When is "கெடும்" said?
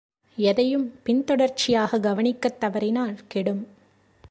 3.27-3.67